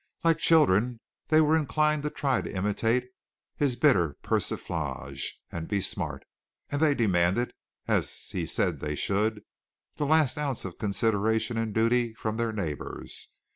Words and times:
Like 0.23 0.39
children, 0.39 0.99
they 1.27 1.41
were 1.41 1.55
inclined 1.55 2.01
to 2.01 2.09
try 2.09 2.41
to 2.41 2.51
imitate 2.51 3.07
his 3.55 3.75
bitter 3.75 4.15
persiflage 4.23 5.39
and 5.51 5.67
be 5.67 5.79
smart; 5.79 6.25
and 6.71 6.81
they 6.81 6.95
demanded, 6.95 7.53
as 7.87 8.09
he 8.31 8.47
said 8.47 8.79
they 8.79 8.95
should, 8.95 9.43
the 9.97 10.07
last 10.07 10.39
ounce 10.39 10.65
of 10.65 10.79
consideration 10.79 11.55
and 11.55 11.71
duty 11.71 12.15
from 12.15 12.37
their 12.37 12.51
neighbors. 12.51 13.29